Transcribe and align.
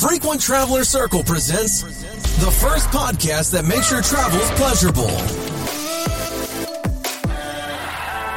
Frequent 0.00 0.40
Traveler 0.40 0.84
Circle 0.84 1.24
presents 1.24 1.82
the 1.82 2.50
first 2.52 2.88
podcast 2.90 3.50
that 3.50 3.64
makes 3.64 3.90
your 3.90 4.00
travels 4.00 4.48
pleasurable. 4.52 5.10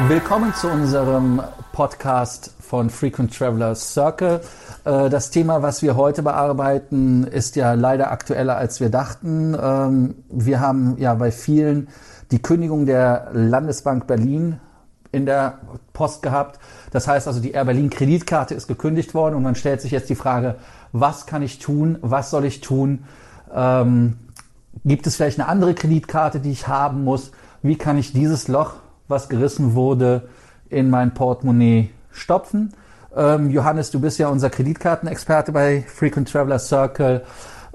Willkommen 0.08 0.56
zu 0.56 0.70
unserem 0.70 1.40
Podcast 1.72 2.56
von 2.60 2.90
Frequent 2.90 3.38
Traveler 3.38 3.76
Circle. 3.76 4.42
Äh, 4.86 5.12
das 5.12 5.30
Thema, 5.30 5.62
was 5.62 5.84
wir 5.84 5.96
heute 5.96 6.24
bearbeiten, 6.24 7.26
ist 7.26 7.56
ja 7.56 7.74
leider 7.74 8.10
aktueller, 8.10 8.58
als 8.58 8.80
wir 8.80 8.90
dachten. 8.90 9.56
Ähm, 9.62 10.16
wir 10.32 10.62
haben 10.62 10.98
ja 10.98 11.14
bei 11.14 11.32
vielen 11.32 11.90
die 12.32 12.42
Kündigung 12.42 12.88
der 12.88 13.30
Landesbank 13.34 14.08
Berlin 14.08 14.60
in 15.12 15.28
der 15.28 15.60
Post 15.94 16.24
gehabt. 16.24 16.60
Das 16.92 17.08
heißt 17.08 17.28
also, 17.28 17.40
die 17.40 17.52
Air 17.52 17.66
Berlin 17.66 17.92
Kreditkarte 17.92 18.56
ist 18.56 18.68
gekündigt 18.68 19.14
worden 19.14 19.36
und 19.36 19.44
man 19.44 19.56
stellt 19.56 19.82
sich 19.82 19.92
jetzt 19.92 20.10
die 20.10 20.16
Frage, 20.16 20.56
was 20.92 21.26
kann 21.26 21.42
ich 21.42 21.60
tun? 21.60 21.98
Was 22.02 22.30
soll 22.30 22.46
ich 22.46 22.62
tun? 22.62 23.04
Ähm, 23.54 24.18
gibt 24.86 25.08
es 25.08 25.16
vielleicht 25.16 25.40
eine 25.40 25.48
andere 25.48 25.74
Kreditkarte, 25.74 26.40
die 26.40 26.52
ich 26.52 26.68
haben 26.68 27.04
muss? 27.04 27.32
Wie 27.62 27.76
kann 27.76 27.98
ich 27.98 28.14
dieses 28.14 28.48
Loch, 28.48 28.76
was 29.08 29.30
gerissen 29.30 29.76
wurde, 29.76 30.30
in 30.70 30.90
mein 30.90 31.14
Portemonnaie 31.14 31.90
stopfen? 32.12 32.74
Ähm, 33.16 33.50
Johannes, 33.50 33.92
du 33.92 34.00
bist 34.00 34.20
ja 34.20 34.30
unser 34.30 34.50
Kreditkartenexperte 34.50 35.52
bei 35.52 35.84
Frequent 35.88 36.32
Traveler 36.32 36.60
Circle. 36.60 37.24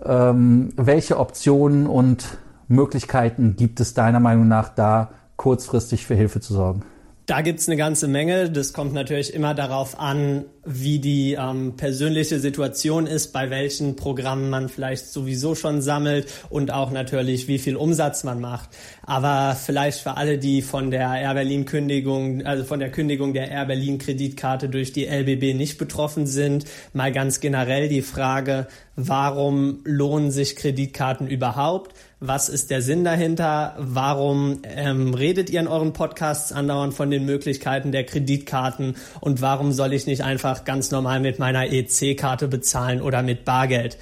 Ähm, 0.04 0.70
welche 0.76 1.18
Optionen 1.18 1.86
und 1.86 2.38
Möglichkeiten 2.68 3.56
gibt 3.56 3.80
es 3.80 3.94
deiner 3.94 4.20
Meinung 4.20 4.48
nach 4.48 4.68
da, 4.70 5.10
kurzfristig 5.36 6.06
für 6.06 6.14
Hilfe 6.14 6.40
zu 6.40 6.54
sorgen? 6.54 6.82
Da 7.26 7.42
gibt's 7.42 7.68
eine 7.68 7.76
ganze 7.76 8.08
Menge. 8.08 8.50
Das 8.50 8.72
kommt 8.72 8.92
natürlich 8.92 9.34
immer 9.34 9.54
darauf 9.54 9.98
an, 9.98 10.44
wie 10.66 10.98
die 10.98 11.34
ähm, 11.34 11.76
persönliche 11.76 12.40
Situation 12.40 13.06
ist, 13.06 13.32
bei 13.32 13.50
welchen 13.50 13.96
Programmen 13.96 14.50
man 14.50 14.68
vielleicht 14.68 15.06
sowieso 15.06 15.54
schon 15.54 15.80
sammelt 15.80 16.26
und 16.50 16.72
auch 16.72 16.90
natürlich, 16.90 17.48
wie 17.48 17.58
viel 17.58 17.76
Umsatz 17.76 18.24
man 18.24 18.40
macht. 18.40 18.70
Aber 19.04 19.56
vielleicht 19.56 20.00
für 20.00 20.16
alle, 20.16 20.38
die 20.38 20.62
von 20.62 20.90
der 20.90 21.14
Air 21.14 21.34
Berlin 21.34 21.64
Kündigung, 21.64 22.44
also 22.44 22.64
von 22.64 22.80
der 22.80 22.90
Kündigung 22.90 23.32
der 23.32 23.50
Air 23.50 23.66
Berlin 23.66 23.98
Kreditkarte 23.98 24.68
durch 24.68 24.92
die 24.92 25.06
LBB 25.06 25.56
nicht 25.56 25.78
betroffen 25.78 26.26
sind, 26.26 26.64
mal 26.92 27.12
ganz 27.12 27.40
generell 27.40 27.88
die 27.88 28.02
Frage, 28.02 28.66
warum 28.96 29.80
lohnen 29.84 30.30
sich 30.30 30.56
Kreditkarten 30.56 31.28
überhaupt? 31.28 31.94
Was 32.18 32.48
ist 32.48 32.70
der 32.70 32.80
Sinn 32.80 33.04
dahinter? 33.04 33.74
Warum 33.78 34.62
ähm, 34.64 35.12
redet 35.12 35.50
ihr 35.50 35.60
in 35.60 35.68
euren 35.68 35.92
Podcasts 35.92 36.50
andauernd 36.50 36.94
von 36.94 37.10
den 37.10 37.26
Möglichkeiten 37.26 37.92
der 37.92 38.04
Kreditkarten? 38.04 38.96
Und 39.20 39.42
warum 39.42 39.70
soll 39.72 39.92
ich 39.92 40.06
nicht 40.06 40.24
einfach 40.24 40.55
ganz 40.64 40.90
normal 40.90 41.20
mit 41.20 41.38
meiner 41.38 41.70
EC-Karte 41.72 42.48
bezahlen 42.48 43.02
oder 43.02 43.22
mit 43.22 43.44
Bargeld? 43.44 43.98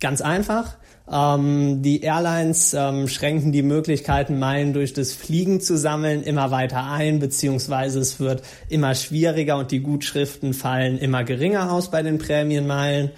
Ganz 0.00 0.20
einfach. 0.20 0.76
Ähm, 1.10 1.82
die 1.82 2.00
Airlines 2.00 2.74
ähm, 2.74 3.06
schränken 3.08 3.52
die 3.52 3.62
Möglichkeiten, 3.62 4.38
Meilen 4.38 4.72
durch 4.72 4.92
das 4.92 5.12
Fliegen 5.12 5.60
zu 5.60 5.78
sammeln, 5.78 6.22
immer 6.22 6.50
weiter 6.50 6.84
ein, 6.90 7.20
beziehungsweise 7.20 8.00
es 8.00 8.18
wird 8.18 8.42
immer 8.68 8.94
schwieriger 8.94 9.56
und 9.56 9.70
die 9.70 9.80
Gutschriften 9.80 10.52
fallen 10.52 10.98
immer 10.98 11.22
geringer 11.22 11.72
aus 11.72 11.90
bei 11.90 12.02
den 12.02 12.18
Prämienmeilen. 12.18 13.12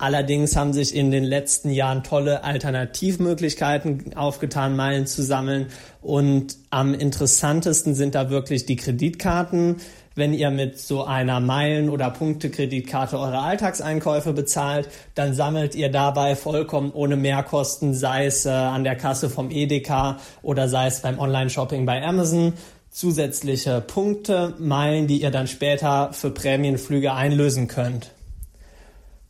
Allerdings 0.00 0.56
haben 0.56 0.72
sich 0.72 0.94
in 0.94 1.10
den 1.10 1.24
letzten 1.24 1.68
Jahren 1.68 2.02
tolle 2.02 2.42
Alternativmöglichkeiten 2.42 4.16
aufgetan, 4.16 4.74
Meilen 4.74 5.06
zu 5.06 5.22
sammeln. 5.22 5.66
Und 6.00 6.56
am 6.70 6.94
interessantesten 6.94 7.94
sind 7.94 8.14
da 8.14 8.30
wirklich 8.30 8.64
die 8.64 8.76
Kreditkarten. 8.76 9.76
Wenn 10.20 10.34
ihr 10.34 10.50
mit 10.50 10.78
so 10.78 11.04
einer 11.04 11.40
Meilen- 11.40 11.88
oder 11.88 12.10
Punktekreditkarte 12.10 13.18
eure 13.18 13.38
Alltagseinkäufe 13.38 14.34
bezahlt, 14.34 14.90
dann 15.14 15.32
sammelt 15.32 15.74
ihr 15.74 15.90
dabei 15.90 16.36
vollkommen 16.36 16.92
ohne 16.92 17.16
Mehrkosten, 17.16 17.94
sei 17.94 18.26
es 18.26 18.44
äh, 18.44 18.50
an 18.50 18.84
der 18.84 18.96
Kasse 18.96 19.30
vom 19.30 19.50
Edeka 19.50 20.18
oder 20.42 20.68
sei 20.68 20.88
es 20.88 21.00
beim 21.00 21.18
Online-Shopping 21.18 21.86
bei 21.86 22.04
Amazon, 22.04 22.52
zusätzliche 22.90 23.80
Punkte, 23.80 24.52
Meilen, 24.58 25.06
die 25.06 25.22
ihr 25.22 25.30
dann 25.30 25.46
später 25.46 26.12
für 26.12 26.28
Prämienflüge 26.28 27.14
einlösen 27.14 27.66
könnt. 27.66 28.10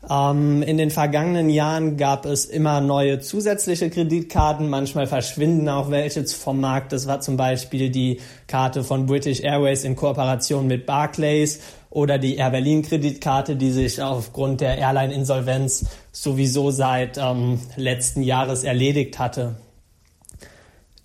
Ähm, 0.08 0.62
in 0.62 0.78
den 0.78 0.90
vergangenen 0.90 1.50
Jahren 1.50 1.96
gab 1.96 2.24
es 2.24 2.46
immer 2.46 2.80
neue 2.80 3.20
zusätzliche 3.20 3.90
Kreditkarten. 3.90 4.70
Manchmal 4.70 5.06
verschwinden 5.06 5.68
auch 5.68 5.90
welche 5.90 6.24
vom 6.24 6.60
Markt. 6.60 6.92
Das 6.92 7.06
war 7.06 7.20
zum 7.20 7.36
Beispiel 7.36 7.90
die 7.90 8.20
Karte 8.46 8.82
von 8.82 9.06
British 9.06 9.40
Airways 9.40 9.84
in 9.84 9.96
Kooperation 9.96 10.66
mit 10.66 10.86
Barclays 10.86 11.60
oder 11.90 12.18
die 12.18 12.36
Air 12.36 12.50
Berlin 12.50 12.82
Kreditkarte, 12.82 13.56
die 13.56 13.72
sich 13.72 14.00
aufgrund 14.00 14.60
der 14.60 14.78
Airline-Insolvenz 14.78 15.86
sowieso 16.12 16.70
seit 16.70 17.18
ähm, 17.18 17.60
letzten 17.76 18.22
Jahres 18.22 18.64
erledigt 18.64 19.18
hatte. 19.18 19.56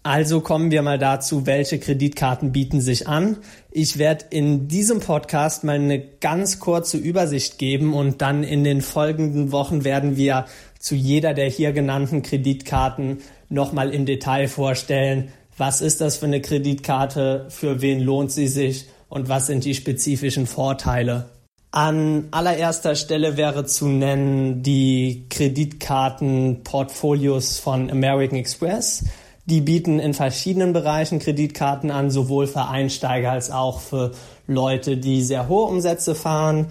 Also 0.05 0.39
kommen 0.41 0.69
wir 0.69 0.83
mal 0.83 0.99
dazu, 0.99 1.47
welche 1.47 1.79
Kreditkarten 1.79 2.51
bieten 2.51 2.79
sich 2.79 3.07
an. 3.07 3.37
Ich 3.71 3.97
werde 3.97 4.25
in 4.29 4.67
diesem 4.67 4.99
Podcast 4.99 5.63
mal 5.63 5.77
eine 5.77 5.99
ganz 5.99 6.59
kurze 6.59 6.97
Übersicht 6.97 7.57
geben 7.57 7.95
und 7.95 8.21
dann 8.21 8.43
in 8.43 8.63
den 8.63 8.83
folgenden 8.83 9.51
Wochen 9.51 9.83
werden 9.83 10.15
wir 10.15 10.45
zu 10.77 10.93
jeder 10.93 11.33
der 11.33 11.49
hier 11.49 11.71
genannten 11.71 12.21
Kreditkarten 12.21 13.17
nochmal 13.49 13.95
im 13.95 14.05
Detail 14.05 14.47
vorstellen, 14.47 15.29
was 15.57 15.81
ist 15.81 16.01
das 16.01 16.17
für 16.17 16.27
eine 16.27 16.39
Kreditkarte, 16.39 17.47
für 17.49 17.81
wen 17.81 17.99
lohnt 17.99 18.31
sie 18.31 18.47
sich 18.47 18.85
und 19.09 19.27
was 19.27 19.47
sind 19.47 19.65
die 19.65 19.73
spezifischen 19.73 20.45
Vorteile. 20.45 21.31
An 21.71 22.27
allererster 22.29 22.93
Stelle 22.93 23.37
wäre 23.37 23.65
zu 23.65 23.87
nennen 23.87 24.61
die 24.61 25.25
Kreditkartenportfolios 25.31 27.57
von 27.57 27.89
American 27.89 28.37
Express. 28.37 29.03
Die 29.47 29.61
bieten 29.61 29.99
in 29.99 30.15
verschiedenen 30.15 30.73
Bereichen 30.73 31.19
Kreditkarten 31.19 31.91
an, 31.91 32.09
sowohl 32.09 32.47
für 32.47 32.67
Einsteiger 32.67 33.31
als 33.31 33.51
auch 33.51 33.79
für 33.79 34.11
Leute, 34.47 34.97
die 34.97 35.21
sehr 35.21 35.47
hohe 35.47 35.65
Umsätze 35.65 36.15
fahren. 36.15 36.67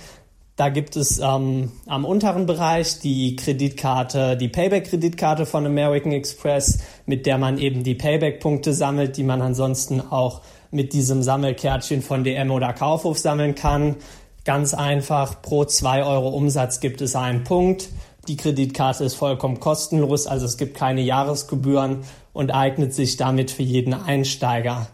Da 0.56 0.68
gibt 0.68 0.96
es 0.96 1.20
ähm, 1.20 1.72
am 1.86 2.04
unteren 2.04 2.46
Bereich 2.46 3.00
die 3.00 3.36
Kreditkarte, 3.36 4.36
die 4.36 4.48
Payback-Kreditkarte 4.48 5.46
von 5.46 5.66
American 5.66 6.12
Express, 6.12 6.78
mit 7.06 7.26
der 7.26 7.38
man 7.38 7.58
eben 7.58 7.84
die 7.84 7.94
Payback-Punkte 7.94 8.72
sammelt, 8.72 9.16
die 9.16 9.24
man 9.24 9.40
ansonsten 9.40 10.00
auch 10.00 10.42
mit 10.70 10.92
diesem 10.92 11.22
Sammelkärtchen 11.22 12.02
von 12.02 12.24
DM 12.24 12.50
oder 12.50 12.72
Kaufhof 12.72 13.18
sammeln 13.18 13.54
kann. 13.54 13.96
Ganz 14.44 14.74
einfach, 14.74 15.42
pro 15.42 15.64
zwei 15.64 16.04
Euro 16.04 16.28
Umsatz 16.28 16.80
gibt 16.80 17.00
es 17.00 17.16
einen 17.16 17.44
Punkt. 17.44 17.88
Die 18.28 18.36
Kreditkarte 18.36 19.04
ist 19.04 19.14
vollkommen 19.14 19.60
kostenlos, 19.60 20.26
also 20.26 20.46
es 20.46 20.56
gibt 20.56 20.76
keine 20.76 21.02
Jahresgebühren 21.02 22.04
und 22.34 22.50
eignet 22.50 22.92
sich 22.92 23.16
damit 23.16 23.50
für 23.50 23.62
jeden 23.62 23.94
Einsteiger. 23.94 24.88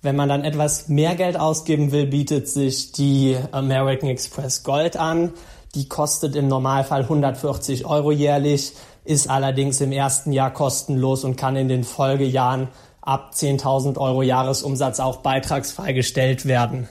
Wenn 0.00 0.16
man 0.16 0.30
dann 0.30 0.44
etwas 0.44 0.88
mehr 0.88 1.14
Geld 1.14 1.38
ausgeben 1.38 1.92
will, 1.92 2.06
bietet 2.06 2.48
sich 2.48 2.92
die 2.92 3.36
American 3.52 4.08
Express 4.08 4.62
Gold 4.62 4.96
an. 4.96 5.34
Die 5.74 5.88
kostet 5.88 6.34
im 6.34 6.48
Normalfall 6.48 7.02
140 7.02 7.84
Euro 7.84 8.10
jährlich, 8.10 8.72
ist 9.04 9.28
allerdings 9.28 9.82
im 9.82 9.92
ersten 9.92 10.32
Jahr 10.32 10.52
kostenlos 10.54 11.24
und 11.24 11.36
kann 11.36 11.56
in 11.56 11.68
den 11.68 11.84
Folgejahren 11.84 12.68
ab 13.02 13.32
10.000 13.34 13.98
Euro 13.98 14.22
Jahresumsatz 14.22 15.00
auch 15.00 15.18
beitragsfrei 15.18 15.92
gestellt 15.92 16.46
werden. 16.46 16.88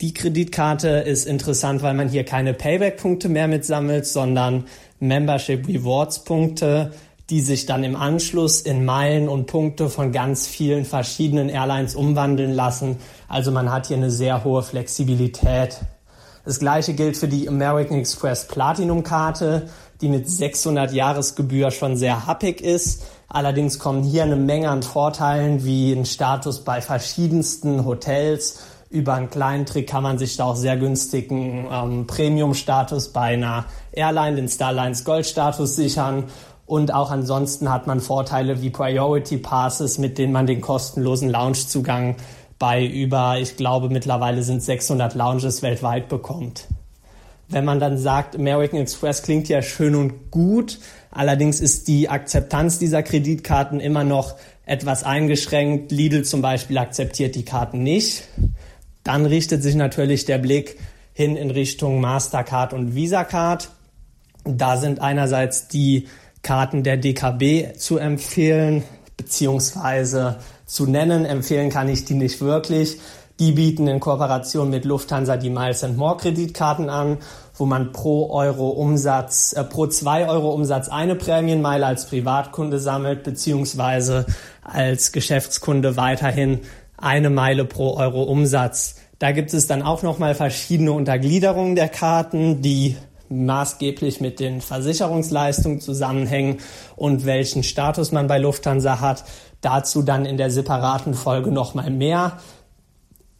Die 0.00 0.14
Kreditkarte 0.14 0.88
ist 0.88 1.26
interessant, 1.26 1.82
weil 1.82 1.94
man 1.94 2.08
hier 2.08 2.24
keine 2.24 2.54
Payback-Punkte 2.54 3.28
mehr 3.28 3.48
mitsammelt, 3.48 4.06
sondern 4.06 4.66
Membership 5.00 5.66
Rewards-Punkte, 5.66 6.92
die 7.30 7.40
sich 7.42 7.66
dann 7.66 7.84
im 7.84 7.94
Anschluss 7.94 8.62
in 8.62 8.84
Meilen 8.84 9.28
und 9.28 9.46
Punkte 9.46 9.90
von 9.90 10.12
ganz 10.12 10.46
vielen 10.46 10.86
verschiedenen 10.86 11.50
Airlines 11.50 11.94
umwandeln 11.94 12.52
lassen. 12.52 12.96
Also 13.28 13.50
man 13.50 13.70
hat 13.70 13.86
hier 13.88 13.98
eine 13.98 14.10
sehr 14.10 14.44
hohe 14.44 14.62
Flexibilität. 14.62 15.78
Das 16.46 16.58
gleiche 16.58 16.94
gilt 16.94 17.18
für 17.18 17.28
die 17.28 17.46
American 17.46 17.98
Express 17.98 18.46
Platinum 18.46 19.02
Karte, 19.02 19.68
die 20.00 20.08
mit 20.08 20.30
600 20.30 20.92
Jahresgebühr 20.92 21.70
schon 21.70 21.96
sehr 21.98 22.26
happig 22.26 22.62
ist. 22.62 23.02
Allerdings 23.28 23.78
kommen 23.78 24.02
hier 24.02 24.22
eine 24.22 24.36
Menge 24.36 24.70
an 24.70 24.82
Vorteilen 24.82 25.64
wie 25.64 25.92
ein 25.92 26.06
Status 26.06 26.64
bei 26.64 26.80
verschiedensten 26.80 27.84
Hotels. 27.84 28.60
Über 28.88 29.12
einen 29.12 29.28
kleinen 29.28 29.66
Trick 29.66 29.86
kann 29.86 30.02
man 30.02 30.16
sich 30.16 30.38
da 30.38 30.44
auch 30.44 30.56
sehr 30.56 30.78
günstigen 30.78 31.68
ähm, 31.70 32.06
Premium-Status 32.06 33.08
bei 33.08 33.34
einer 33.34 33.66
Airline, 33.92 34.36
den 34.36 34.48
Starlines 34.48 35.04
Gold-Status 35.04 35.76
sichern 35.76 36.24
und 36.68 36.92
auch 36.92 37.10
ansonsten 37.10 37.72
hat 37.72 37.86
man 37.86 38.00
Vorteile 38.00 38.60
wie 38.60 38.68
Priority 38.68 39.38
Passes, 39.38 39.96
mit 39.96 40.18
denen 40.18 40.34
man 40.34 40.46
den 40.46 40.60
kostenlosen 40.60 41.30
Loungezugang 41.30 42.16
bei 42.58 42.84
über, 42.84 43.38
ich 43.38 43.56
glaube, 43.56 43.88
mittlerweile 43.88 44.42
sind 44.42 44.62
600 44.62 45.14
Lounges 45.14 45.62
weltweit 45.62 46.10
bekommt. 46.10 46.66
Wenn 47.48 47.64
man 47.64 47.80
dann 47.80 47.96
sagt, 47.96 48.36
American 48.36 48.80
Express 48.80 49.22
klingt 49.22 49.48
ja 49.48 49.62
schön 49.62 49.94
und 49.94 50.30
gut, 50.30 50.78
allerdings 51.10 51.60
ist 51.60 51.88
die 51.88 52.10
Akzeptanz 52.10 52.78
dieser 52.78 53.02
Kreditkarten 53.02 53.80
immer 53.80 54.04
noch 54.04 54.34
etwas 54.66 55.04
eingeschränkt. 55.04 55.90
Lidl 55.90 56.22
zum 56.24 56.42
Beispiel 56.42 56.76
akzeptiert 56.76 57.34
die 57.34 57.46
Karten 57.46 57.82
nicht. 57.82 58.24
Dann 59.04 59.24
richtet 59.24 59.62
sich 59.62 59.74
natürlich 59.74 60.26
der 60.26 60.36
Blick 60.36 60.78
hin 61.14 61.34
in 61.34 61.50
Richtung 61.50 62.02
Mastercard 62.02 62.74
und 62.74 62.94
Visa 62.94 63.24
Card. 63.24 63.70
Da 64.44 64.76
sind 64.76 65.00
einerseits 65.00 65.68
die 65.68 66.08
Karten 66.48 66.82
der 66.82 66.96
DKB 66.96 67.76
zu 67.76 67.98
empfehlen, 67.98 68.82
beziehungsweise 69.18 70.38
zu 70.64 70.86
nennen. 70.86 71.26
Empfehlen 71.26 71.68
kann 71.68 71.90
ich 71.90 72.06
die 72.06 72.14
nicht 72.14 72.40
wirklich. 72.40 72.96
Die 73.38 73.52
bieten 73.52 73.86
in 73.86 74.00
Kooperation 74.00 74.70
mit 74.70 74.86
Lufthansa 74.86 75.36
die 75.36 75.50
Miles 75.50 75.84
and 75.84 75.98
More 75.98 76.16
Kreditkarten 76.16 76.88
an, 76.88 77.18
wo 77.54 77.66
man 77.66 77.92
pro 77.92 78.30
Euro 78.30 78.70
Umsatz, 78.70 79.52
äh, 79.52 79.62
pro 79.62 79.88
zwei 79.88 80.26
Euro 80.26 80.54
Umsatz 80.54 80.88
eine 80.88 81.16
Prämienmeile 81.16 81.84
als 81.84 82.06
Privatkunde 82.06 82.78
sammelt, 82.78 83.24
beziehungsweise 83.24 84.24
als 84.62 85.12
Geschäftskunde 85.12 85.98
weiterhin 85.98 86.60
eine 86.96 87.28
Meile 87.28 87.66
pro 87.66 87.94
Euro 87.98 88.22
Umsatz. 88.22 88.94
Da 89.18 89.32
gibt 89.32 89.52
es 89.52 89.66
dann 89.66 89.82
auch 89.82 90.02
nochmal 90.02 90.34
verschiedene 90.34 90.92
Untergliederungen 90.92 91.74
der 91.74 91.90
Karten, 91.90 92.62
die 92.62 92.96
maßgeblich 93.28 94.20
mit 94.20 94.40
den 94.40 94.60
Versicherungsleistungen 94.60 95.80
zusammenhängen 95.80 96.58
und 96.96 97.26
welchen 97.26 97.62
Status 97.62 98.12
man 98.12 98.26
bei 98.26 98.38
Lufthansa 98.38 99.00
hat. 99.00 99.24
Dazu 99.60 100.02
dann 100.02 100.24
in 100.24 100.36
der 100.36 100.50
separaten 100.50 101.14
Folge 101.14 101.50
nochmal 101.50 101.90
mehr. 101.90 102.38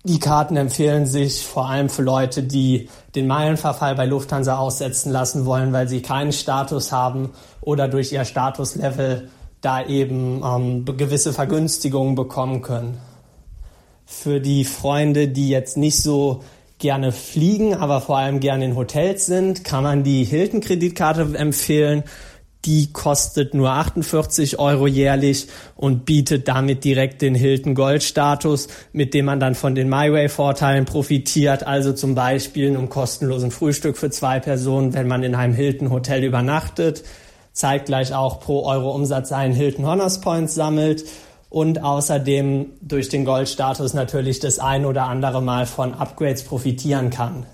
Die 0.04 0.20
Karten 0.20 0.56
empfehlen 0.56 1.06
sich 1.06 1.44
vor 1.44 1.68
allem 1.68 1.88
für 1.88 2.02
Leute, 2.02 2.42
die 2.42 2.88
den 3.14 3.26
Meilenverfall 3.26 3.94
bei 3.94 4.06
Lufthansa 4.06 4.56
aussetzen 4.56 5.10
lassen 5.10 5.44
wollen, 5.44 5.72
weil 5.72 5.88
sie 5.88 6.02
keinen 6.02 6.32
Status 6.32 6.92
haben 6.92 7.30
oder 7.60 7.88
durch 7.88 8.12
ihr 8.12 8.24
Statuslevel 8.24 9.28
da 9.60 9.84
eben 9.84 10.42
ähm, 10.44 10.84
gewisse 10.84 11.32
Vergünstigungen 11.32 12.14
bekommen 12.14 12.62
können. 12.62 12.98
Für 14.06 14.40
die 14.40 14.64
Freunde, 14.64 15.28
die 15.28 15.48
jetzt 15.48 15.76
nicht 15.76 16.00
so 16.00 16.42
gerne 16.78 17.12
fliegen, 17.12 17.74
aber 17.74 18.00
vor 18.00 18.18
allem 18.18 18.40
gerne 18.40 18.64
in 18.64 18.76
Hotels 18.76 19.26
sind, 19.26 19.64
kann 19.64 19.82
man 19.82 20.04
die 20.04 20.24
Hilton-Kreditkarte 20.24 21.36
empfehlen. 21.36 22.04
Die 22.64 22.92
kostet 22.92 23.54
nur 23.54 23.70
48 23.70 24.58
Euro 24.58 24.86
jährlich 24.86 25.46
und 25.76 26.04
bietet 26.04 26.48
damit 26.48 26.84
direkt 26.84 27.22
den 27.22 27.34
Hilton 27.34 27.74
Gold 27.74 28.02
Status, 28.02 28.68
mit 28.92 29.14
dem 29.14 29.26
man 29.26 29.38
dann 29.38 29.54
von 29.54 29.74
den 29.74 29.88
MyWay 29.88 30.28
Vorteilen 30.28 30.84
profitiert. 30.84 31.66
Also 31.66 31.92
zum 31.92 32.14
Beispiel 32.14 32.68
einem 32.68 32.88
kostenlosen 32.88 33.52
Frühstück 33.52 33.96
für 33.96 34.10
zwei 34.10 34.40
Personen, 34.40 34.92
wenn 34.92 35.06
man 35.06 35.22
in 35.22 35.34
einem 35.34 35.54
Hilton 35.54 35.90
Hotel 35.90 36.24
übernachtet. 36.24 37.04
Zeitgleich 37.52 38.12
auch 38.12 38.40
pro 38.40 38.64
Euro 38.66 38.90
Umsatz 38.92 39.32
einen 39.32 39.54
Hilton 39.54 39.86
Honors 39.86 40.20
Points 40.20 40.54
sammelt 40.54 41.04
und 41.50 41.82
außerdem 41.82 42.66
durch 42.80 43.08
den 43.08 43.24
Goldstatus 43.24 43.94
natürlich 43.94 44.38
das 44.38 44.58
ein 44.58 44.84
oder 44.84 45.04
andere 45.04 45.40
Mal 45.40 45.66
von 45.66 45.94
Upgrades 45.94 46.44
profitieren 46.44 47.10
kann. 47.10 47.46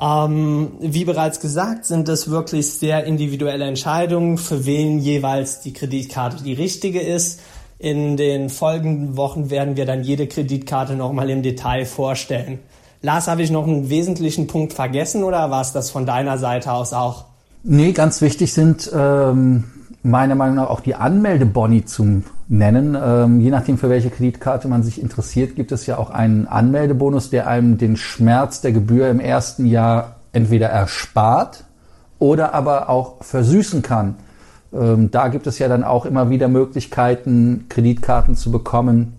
Ähm, 0.00 0.72
wie 0.80 1.04
bereits 1.04 1.40
gesagt, 1.40 1.84
sind 1.84 2.08
es 2.08 2.30
wirklich 2.30 2.72
sehr 2.72 3.04
individuelle 3.04 3.66
Entscheidungen, 3.66 4.38
für 4.38 4.64
wen 4.64 4.98
jeweils 4.98 5.60
die 5.60 5.72
Kreditkarte 5.72 6.42
die 6.42 6.54
richtige 6.54 7.00
ist. 7.00 7.40
In 7.78 8.16
den 8.16 8.48
folgenden 8.48 9.16
Wochen 9.16 9.50
werden 9.50 9.76
wir 9.76 9.84
dann 9.84 10.02
jede 10.02 10.26
Kreditkarte 10.26 10.94
nochmal 10.94 11.28
im 11.28 11.42
Detail 11.42 11.84
vorstellen. 11.84 12.60
Lars, 13.02 13.26
habe 13.26 13.42
ich 13.42 13.50
noch 13.50 13.66
einen 13.66 13.90
wesentlichen 13.90 14.46
Punkt 14.46 14.72
vergessen 14.72 15.24
oder 15.24 15.50
war 15.50 15.60
es 15.60 15.72
das 15.72 15.90
von 15.90 16.06
deiner 16.06 16.38
Seite 16.38 16.72
aus 16.72 16.92
auch? 16.92 17.24
Nee, 17.64 17.92
ganz 17.92 18.20
wichtig 18.20 18.52
sind 18.52 18.90
ähm, 18.94 19.64
meiner 20.02 20.34
Meinung 20.34 20.56
nach 20.56 20.68
auch 20.68 20.80
die 20.80 20.94
Anmeldeboni 20.94 21.84
zum 21.84 22.24
Nennen. 22.48 22.96
Ähm, 23.00 23.40
je 23.40 23.50
nachdem, 23.50 23.78
für 23.78 23.88
welche 23.88 24.10
Kreditkarte 24.10 24.68
man 24.68 24.82
sich 24.82 25.00
interessiert, 25.00 25.54
gibt 25.54 25.72
es 25.72 25.86
ja 25.86 25.98
auch 25.98 26.10
einen 26.10 26.46
Anmeldebonus, 26.46 27.30
der 27.30 27.46
einem 27.46 27.78
den 27.78 27.96
Schmerz 27.96 28.60
der 28.60 28.72
Gebühr 28.72 29.08
im 29.08 29.20
ersten 29.20 29.66
Jahr 29.66 30.16
entweder 30.32 30.68
erspart 30.68 31.64
oder 32.18 32.54
aber 32.54 32.88
auch 32.88 33.22
versüßen 33.22 33.82
kann. 33.82 34.16
Ähm, 34.72 35.10
da 35.10 35.28
gibt 35.28 35.46
es 35.46 35.58
ja 35.58 35.68
dann 35.68 35.84
auch 35.84 36.06
immer 36.06 36.30
wieder 36.30 36.48
Möglichkeiten, 36.48 37.66
Kreditkarten 37.68 38.36
zu 38.36 38.50
bekommen, 38.50 39.14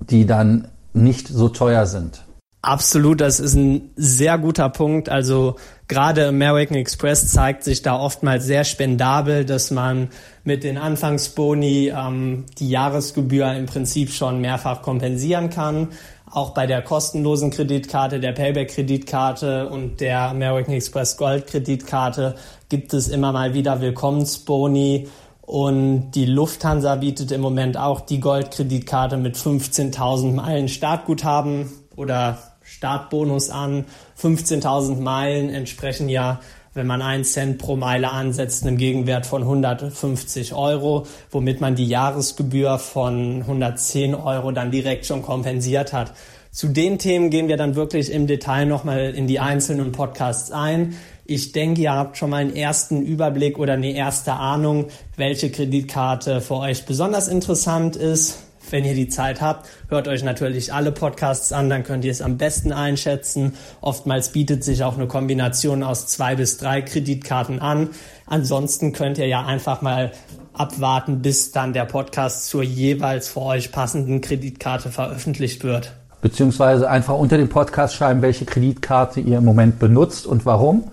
die 0.00 0.26
dann 0.26 0.68
nicht 0.92 1.28
so 1.28 1.48
teuer 1.48 1.86
sind. 1.86 2.24
Absolut, 2.62 3.22
das 3.22 3.40
ist 3.40 3.54
ein 3.54 3.90
sehr 3.96 4.36
guter 4.36 4.68
Punkt. 4.68 5.08
Also 5.08 5.56
gerade 5.90 6.28
American 6.28 6.76
Express 6.76 7.32
zeigt 7.32 7.64
sich 7.64 7.82
da 7.82 7.98
oftmals 7.98 8.44
sehr 8.44 8.62
spendabel, 8.62 9.44
dass 9.44 9.72
man 9.72 10.08
mit 10.44 10.62
den 10.62 10.78
Anfangsboni 10.78 11.88
ähm, 11.88 12.46
die 12.58 12.70
Jahresgebühr 12.70 13.52
im 13.54 13.66
Prinzip 13.66 14.12
schon 14.12 14.40
mehrfach 14.40 14.82
kompensieren 14.82 15.50
kann. 15.50 15.88
Auch 16.30 16.50
bei 16.50 16.68
der 16.68 16.82
kostenlosen 16.82 17.50
Kreditkarte, 17.50 18.20
der 18.20 18.30
Payback-Kreditkarte 18.30 19.68
und 19.68 20.00
der 20.00 20.30
American 20.30 20.74
Express 20.74 21.16
Gold-Kreditkarte 21.16 22.36
gibt 22.68 22.94
es 22.94 23.08
immer 23.08 23.32
mal 23.32 23.54
wieder 23.54 23.80
Willkommensboni. 23.80 25.08
Und 25.42 26.12
die 26.12 26.26
Lufthansa 26.26 26.94
bietet 26.94 27.32
im 27.32 27.40
Moment 27.40 27.76
auch 27.76 28.00
die 28.00 28.20
Gold-Kreditkarte 28.20 29.16
mit 29.16 29.36
15.000 29.36 30.34
Meilen 30.34 30.68
Startguthaben 30.68 31.68
oder 31.96 32.38
Startbonus 32.70 33.50
an. 33.50 33.84
15.000 34.20 35.00
Meilen 35.00 35.50
entsprechen 35.50 36.08
ja, 36.08 36.40
wenn 36.72 36.86
man 36.86 37.02
einen 37.02 37.24
Cent 37.24 37.58
pro 37.58 37.74
Meile 37.74 38.12
ansetzt, 38.12 38.64
einem 38.64 38.76
Gegenwert 38.76 39.26
von 39.26 39.42
150 39.42 40.54
Euro, 40.54 41.06
womit 41.32 41.60
man 41.60 41.74
die 41.74 41.88
Jahresgebühr 41.88 42.78
von 42.78 43.42
110 43.42 44.14
Euro 44.14 44.52
dann 44.52 44.70
direkt 44.70 45.04
schon 45.04 45.22
kompensiert 45.22 45.92
hat. 45.92 46.14
Zu 46.52 46.68
den 46.68 46.98
Themen 46.98 47.30
gehen 47.30 47.48
wir 47.48 47.56
dann 47.56 47.74
wirklich 47.74 48.12
im 48.12 48.28
Detail 48.28 48.66
nochmal 48.66 49.14
in 49.16 49.26
die 49.26 49.40
einzelnen 49.40 49.90
Podcasts 49.90 50.52
ein. 50.52 50.94
Ich 51.24 51.50
denke, 51.50 51.80
ihr 51.82 51.92
habt 51.92 52.16
schon 52.18 52.30
mal 52.30 52.38
einen 52.38 52.54
ersten 52.54 53.02
Überblick 53.02 53.58
oder 53.58 53.72
eine 53.72 53.92
erste 53.92 54.34
Ahnung, 54.34 54.86
welche 55.16 55.50
Kreditkarte 55.50 56.40
für 56.40 56.56
euch 56.56 56.86
besonders 56.86 57.26
interessant 57.26 57.96
ist. 57.96 58.38
Wenn 58.70 58.84
ihr 58.84 58.94
die 58.94 59.08
Zeit 59.08 59.40
habt, 59.40 59.68
hört 59.88 60.08
euch 60.08 60.22
natürlich 60.22 60.72
alle 60.72 60.92
Podcasts 60.92 61.52
an, 61.52 61.68
dann 61.68 61.82
könnt 61.82 62.04
ihr 62.04 62.10
es 62.10 62.22
am 62.22 62.38
besten 62.38 62.72
einschätzen. 62.72 63.54
Oftmals 63.80 64.30
bietet 64.30 64.64
sich 64.64 64.84
auch 64.84 64.96
eine 64.96 65.06
Kombination 65.06 65.82
aus 65.82 66.06
zwei 66.06 66.36
bis 66.36 66.56
drei 66.56 66.82
Kreditkarten 66.82 67.60
an. 67.60 67.90
Ansonsten 68.26 68.92
könnt 68.92 69.18
ihr 69.18 69.26
ja 69.26 69.44
einfach 69.44 69.82
mal 69.82 70.12
abwarten, 70.52 71.22
bis 71.22 71.52
dann 71.52 71.72
der 71.72 71.84
Podcast 71.84 72.46
zur 72.46 72.62
jeweils 72.62 73.28
für 73.28 73.42
euch 73.42 73.72
passenden 73.72 74.20
Kreditkarte 74.20 74.90
veröffentlicht 74.90 75.64
wird. 75.64 75.92
Beziehungsweise 76.22 76.88
einfach 76.88 77.14
unter 77.14 77.38
dem 77.38 77.48
Podcast 77.48 77.94
schreiben, 77.94 78.22
welche 78.22 78.44
Kreditkarte 78.44 79.20
ihr 79.20 79.38
im 79.38 79.44
Moment 79.44 79.78
benutzt 79.78 80.26
und 80.26 80.46
warum 80.46 80.84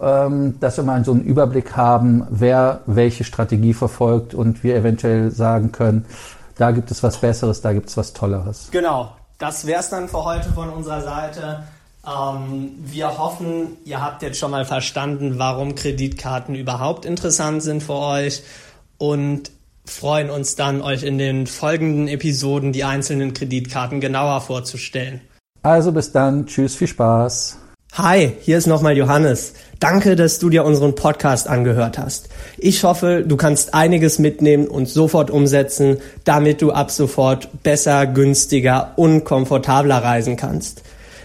ähm, 0.00 0.54
dass 0.60 0.76
wir 0.76 0.84
mal 0.84 1.04
so 1.04 1.12
einen 1.12 1.22
Überblick 1.22 1.76
haben, 1.76 2.26
wer 2.30 2.80
welche 2.86 3.24
Strategie 3.24 3.72
verfolgt 3.72 4.34
und 4.34 4.62
wir 4.62 4.76
eventuell 4.76 5.30
sagen 5.30 5.72
können, 5.72 6.04
da 6.56 6.70
gibt 6.70 6.90
es 6.90 7.02
was 7.02 7.18
Besseres, 7.18 7.60
da 7.60 7.72
gibt 7.72 7.88
es 7.88 7.96
was 7.96 8.12
Tolleres. 8.12 8.68
Genau, 8.70 9.12
das 9.38 9.66
wäre 9.66 9.80
es 9.80 9.88
dann 9.90 10.08
für 10.08 10.24
heute 10.24 10.50
von 10.52 10.70
unserer 10.70 11.02
Seite. 11.02 11.64
Ähm, 12.06 12.72
wir 12.78 13.18
hoffen, 13.18 13.76
ihr 13.84 14.00
habt 14.00 14.22
jetzt 14.22 14.38
schon 14.38 14.50
mal 14.50 14.64
verstanden, 14.64 15.38
warum 15.38 15.74
Kreditkarten 15.74 16.54
überhaupt 16.54 17.04
interessant 17.04 17.62
sind 17.62 17.82
für 17.82 17.94
euch 17.96 18.42
und 18.98 19.50
freuen 19.84 20.30
uns 20.30 20.56
dann, 20.56 20.80
euch 20.80 21.02
in 21.02 21.18
den 21.18 21.46
folgenden 21.46 22.08
Episoden 22.08 22.72
die 22.72 22.84
einzelnen 22.84 23.34
Kreditkarten 23.34 24.00
genauer 24.00 24.40
vorzustellen. 24.40 25.20
Also 25.62 25.92
bis 25.92 26.12
dann, 26.12 26.46
tschüss, 26.46 26.76
viel 26.76 26.88
Spaß. 26.88 27.58
Hi, 27.98 28.34
hier 28.42 28.58
ist 28.58 28.66
nochmal 28.66 28.94
Johannes. 28.94 29.54
Danke, 29.80 30.16
dass 30.16 30.38
du 30.38 30.50
dir 30.50 30.66
unseren 30.66 30.94
Podcast 30.94 31.48
angehört 31.48 31.96
hast. 31.96 32.28
Ich 32.58 32.84
hoffe, 32.84 33.24
du 33.26 33.38
kannst 33.38 33.72
einiges 33.72 34.18
mitnehmen 34.18 34.68
und 34.68 34.86
sofort 34.86 35.30
umsetzen, 35.30 35.96
damit 36.24 36.60
du 36.60 36.72
ab 36.72 36.90
sofort 36.90 37.62
besser, 37.62 38.06
günstiger 38.06 38.92
und 38.96 39.24
komfortabler 39.24 39.96
reisen 39.96 40.36
kannst. 40.36 40.82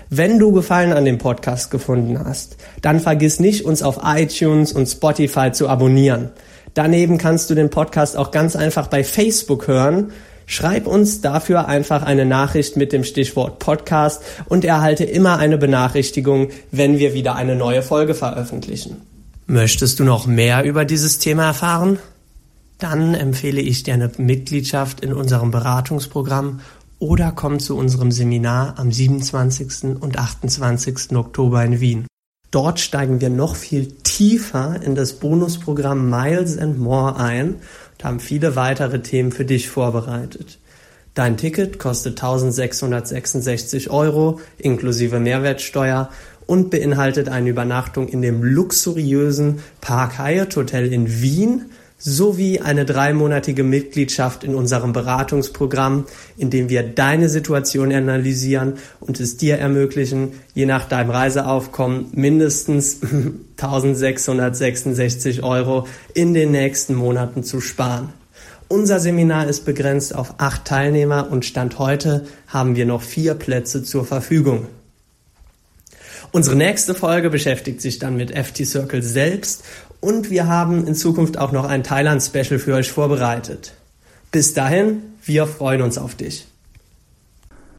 Wenn 0.10 0.40
du 0.40 0.54
Gefallen 0.54 0.94
an 0.94 1.04
dem 1.04 1.18
Podcast 1.18 1.72
gefunden 1.72 2.18
hast, 2.24 2.56
dann 2.82 3.02
vergiss 3.02 3.42
nicht, 3.42 3.66
uns 3.66 3.84
auf 3.84 4.00
iTunes 4.06 4.72
und 4.72 4.86
Spotify 4.86 5.52
zu 5.52 5.68
abonnieren. 5.68 6.30
Daneben 6.74 7.18
kannst 7.18 7.50
du 7.50 7.54
den 7.54 7.70
Podcast 7.70 8.16
auch 8.16 8.32
ganz 8.32 8.56
einfach 8.56 8.88
bei 8.88 9.04
Facebook 9.04 9.68
hören 9.68 10.14
Schreib 10.52 10.86
uns 10.86 11.22
dafür 11.22 11.70
einfach 11.70 12.04
eine 12.04 12.26
Nachricht 12.26 12.76
mit 12.76 12.92
dem 12.92 13.06
Stichwort 13.06 13.60
Podcast 13.60 14.22
und 14.50 14.66
erhalte 14.66 15.06
immer 15.06 15.38
eine 15.38 15.58
Benachrichtigung, 15.58 16.50
wenn 16.72 17.00
wir 17.00 17.14
wieder 17.14 17.38
eine 17.38 17.56
neue 17.56 17.82
Folge 17.82 18.14
veröffentlichen. 18.16 18.98
Möchtest 19.48 20.02
du 20.02 20.04
noch 20.04 20.28
mehr 20.28 20.66
über 20.66 20.84
dieses 20.84 21.20
Thema 21.20 21.46
erfahren? 21.46 22.00
Dann 22.80 23.14
empfehle 23.14 23.62
ich 23.62 23.84
dir 23.84 23.94
eine 23.94 24.12
Mitgliedschaft 24.18 25.00
in 25.00 25.14
unserem 25.14 25.52
Beratungsprogramm 25.52 26.60
oder 27.00 27.32
komm 27.34 27.62
zu 27.62 27.78
unserem 27.78 28.12
Seminar 28.12 28.78
am 28.78 28.92
27. 28.92 30.02
und 30.02 30.20
28. 30.20 31.16
Oktober 31.16 31.64
in 31.64 31.80
Wien. 31.80 32.08
Dort 32.52 32.82
steigen 32.82 33.22
wir 33.22 33.30
noch 33.30 33.56
viel 33.56 33.94
tiefer 34.04 34.82
in 34.84 34.96
das 34.96 35.14
Bonusprogramm 35.14 36.10
Miles 36.10 36.58
and 36.58 36.78
More 36.78 37.16
ein 37.16 37.56
haben 38.04 38.20
viele 38.20 38.56
weitere 38.56 39.02
Themen 39.02 39.32
für 39.32 39.46
dich 39.46 39.70
vorbereitet. 39.70 40.60
Dein 41.14 41.36
Ticket 41.36 41.78
kostet 41.78 42.22
1666 42.22 43.90
Euro 43.90 44.40
inklusive 44.58 45.20
Mehrwertsteuer 45.20 46.10
und 46.46 46.70
beinhaltet 46.70 47.30
eine 47.30 47.50
Übernachtung 47.50 48.08
in 48.08 48.22
dem 48.22 48.44
luxuriösen 48.44 49.60
Park 49.82 50.18
Hyatt 50.18 50.56
Hotel 50.56 50.92
in 50.92 51.22
Wien 51.22 51.72
sowie 52.04 52.60
eine 52.60 52.84
dreimonatige 52.84 53.64
Mitgliedschaft 53.64 54.44
in 54.44 54.56
unserem 54.56 54.92
Beratungsprogramm, 54.92 56.06
in 56.36 56.50
dem 56.50 56.70
wir 56.70 56.84
deine 56.84 57.30
Situation 57.30 57.94
analysieren 57.94 58.74
und 59.00 59.20
es 59.20 59.38
dir 59.38 59.58
ermöglichen, 59.58 60.34
je 60.56 60.66
nach 60.66 60.88
deinem 60.88 61.12
Reiseaufkommen 61.12 62.08
mindestens 62.14 63.02
1666 63.58 65.44
Euro 65.44 65.88
in 66.14 66.34
den 66.34 66.52
nächsten 66.52 66.96
Monaten 66.96 67.44
zu 67.44 67.62
sparen. 67.62 68.10
Unser 68.68 69.00
Seminar 69.00 69.48
ist 69.48 69.66
begrenzt 69.66 70.16
auf 70.16 70.36
acht 70.38 70.66
Teilnehmer 70.66 71.30
und 71.30 71.46
Stand 71.46 71.78
heute 71.78 72.26
haben 72.48 72.76
wir 72.76 72.86
noch 72.86 73.02
vier 73.02 73.36
Plätze 73.36 73.84
zur 73.84 74.06
Verfügung. 74.06 74.68
Unsere 76.32 76.56
nächste 76.56 76.96
Folge 76.96 77.30
beschäftigt 77.30 77.82
sich 77.82 78.00
dann 78.00 78.16
mit 78.16 78.32
FT 78.32 78.66
Circle 78.66 79.04
selbst 79.04 79.64
und 80.02 80.30
wir 80.30 80.48
haben 80.48 80.86
in 80.86 80.96
Zukunft 80.96 81.38
auch 81.38 81.54
noch 81.54 81.66
ein 81.66 81.84
Thailand-Special 81.84 82.60
für 82.60 82.74
euch 82.74 82.92
vorbereitet. 82.92 83.74
Bis 84.32 84.54
dahin, 84.54 85.04
wir 85.24 85.48
freuen 85.48 85.82
uns 85.82 85.98
auf 85.98 86.16
dich. 86.16 86.48